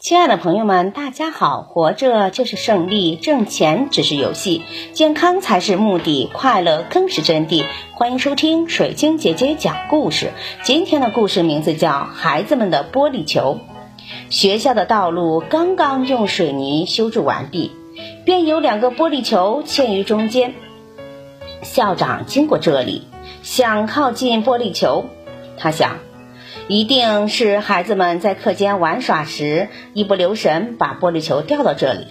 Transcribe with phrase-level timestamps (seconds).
[0.00, 1.60] 亲爱的朋友们，大家好！
[1.60, 4.62] 活着就是胜利，挣钱只是游戏，
[4.94, 7.66] 健康才是目的，快乐更是真谛。
[7.92, 10.32] 欢迎收听水晶姐姐讲故事。
[10.62, 13.58] 今天的故事名字叫《孩子们的玻璃球》。
[14.30, 17.70] 学校的道路刚刚用水泥修筑完毕，
[18.24, 20.54] 便有两个玻璃球嵌于中间。
[21.62, 23.02] 校长经过这里，
[23.42, 25.04] 想靠近玻璃球，
[25.58, 25.98] 他想。
[26.68, 32.10] 一定是孩子们在课间玩耍时一不留神把玻璃球掉到这里了。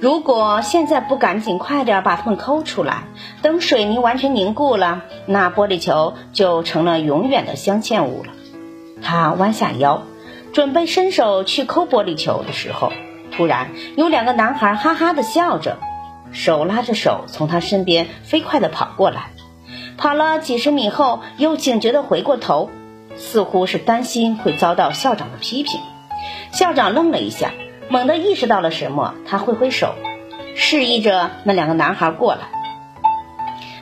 [0.00, 3.04] 如果现在不赶紧快点把它们抠出来，
[3.42, 8.30] 等水泥完全凝固了，那玻璃球就成了永远的镶嵌物了。
[9.02, 10.02] 他弯下腰，
[10.52, 12.92] 准备伸手去抠玻璃球的时候，
[13.32, 15.78] 突然有两个男孩哈哈的笑着，
[16.32, 19.30] 手拉着手从他身边飞快地跑过来。
[19.96, 22.70] 跑了几十米后，又警觉地回过头。
[23.18, 25.80] 似乎是担心会遭到校长的批评，
[26.52, 27.52] 校长愣了一下，
[27.90, 29.94] 猛地意识到了什么，他挥挥手，
[30.54, 32.42] 示意着那两个男孩过来。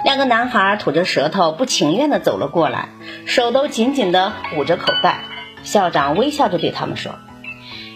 [0.05, 2.89] 两个男孩吐着舌头，不情愿地走了过来，
[3.27, 5.21] 手都紧紧地捂着口袋。
[5.63, 7.17] 校长微笑着对他们说：“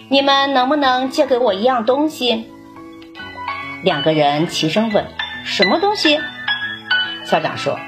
[0.09, 2.49] 你们能不能借给我一样东西？”
[3.83, 5.05] 两个人齐声问
[5.45, 6.19] ：“什么东西？”
[7.25, 7.79] 校长说：“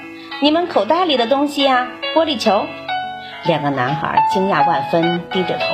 [0.42, 2.66] 你们口袋里的东西呀，玻璃球。”
[3.46, 5.66] 两个男孩惊讶万分，低着头，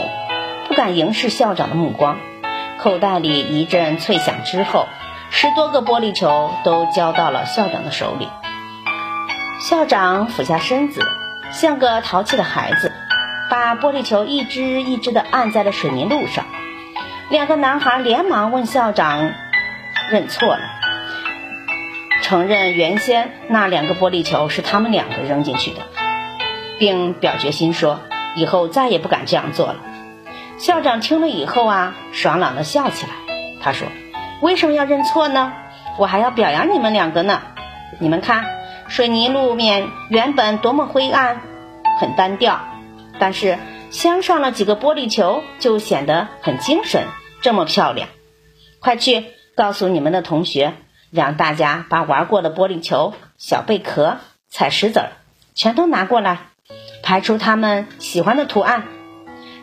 [0.68, 2.18] 不敢迎视校长的目光。
[2.80, 4.88] 口袋里一阵脆响之后，
[5.30, 8.28] 十多个玻璃球都交到了校长的手里。
[9.62, 11.02] 校长俯下身子，
[11.52, 12.92] 像个淘气的孩子，
[13.52, 16.46] 把玻璃球一只一只地按在了水泥路上。
[17.30, 19.32] 两个男孩连忙问校长
[20.10, 20.62] 认错了，
[22.24, 26.09] 承认原先那两个玻璃球是他们两个扔进去的。
[26.80, 28.00] 并表决心说，
[28.36, 29.76] 以后再也不敢这样做了。
[30.58, 33.12] 校长听了以后啊，爽朗的笑起来。
[33.62, 33.88] 他说
[34.42, 35.54] ：“为什么要认错呢？
[35.98, 37.42] 我还要表扬你们两个呢。
[38.00, 38.46] 你们看，
[38.88, 41.42] 水泥路面原本多么灰暗，
[42.00, 42.62] 很单调，
[43.20, 43.58] 但是
[43.90, 47.04] 镶上了几个玻璃球，就显得很精神，
[47.42, 48.08] 这么漂亮。
[48.80, 50.74] 快去告诉你们的同学，
[51.12, 54.18] 让大家把玩过的玻璃球、小贝壳、
[54.50, 55.12] 彩石子儿
[55.54, 56.40] 全都拿过来。”
[57.04, 58.84] 排出他们喜欢的图案，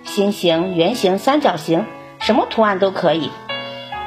[0.05, 1.87] 心形、圆形、三角形，
[2.19, 3.31] 什么图案都可以。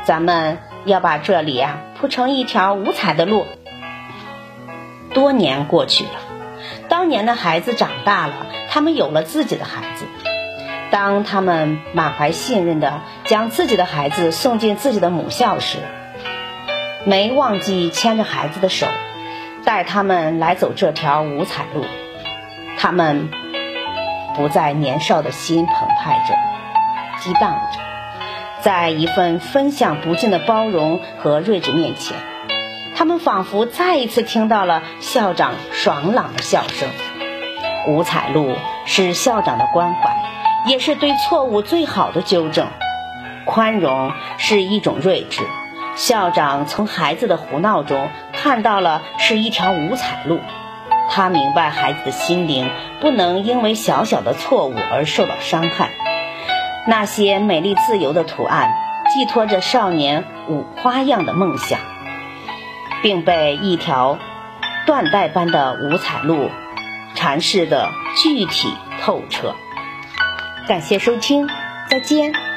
[0.03, 3.45] 咱们要把这里啊铺成一条五彩的路。
[5.13, 6.12] 多年过去了，
[6.88, 10.06] 当年的孩子长大了，他们有了自己的孩子。
[10.91, 15.78] 当他们满怀信任的将自己的孩子送进自己的母校时，
[17.06, 18.88] 没忘记牵着孩子的手，
[19.63, 21.85] 带他们来走这条五彩路。
[22.81, 23.29] 他们
[24.35, 26.34] 不再年少的心澎湃着、
[27.19, 27.79] 激荡着，
[28.62, 32.16] 在一份分享不尽的包容和睿智面前，
[32.95, 36.88] 他们仿佛再一次听到了校长爽朗的笑声。
[37.89, 40.16] 五彩路是校长的关怀，
[40.66, 42.68] 也是对错误最好的纠正。
[43.45, 45.41] 宽容是一种睿智，
[45.95, 50.39] 校长从孩子的胡闹中看到了是一条五彩路。
[51.09, 52.69] 他明白孩子的心灵
[53.01, 55.91] 不能因为小小的错误而受到伤害。
[56.87, 58.71] 那些美丽自由的图案
[59.13, 61.79] 寄托着少年五花样的梦想，
[63.01, 64.17] 并被一条
[64.87, 66.49] 缎带般的五彩路
[67.15, 67.89] 阐释的
[68.23, 69.55] 具体透彻。
[70.67, 71.47] 感谢收听，
[71.89, 72.48] 再见。